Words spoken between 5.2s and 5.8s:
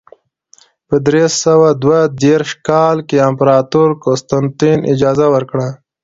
ورکړه.